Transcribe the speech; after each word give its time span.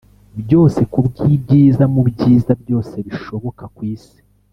byose 0.41 0.79
kubwibyiza 0.91 1.83
mubyiza 1.93 2.51
byose 2.61 2.93
bishoboka 3.07 3.63
kwisi 3.75 4.17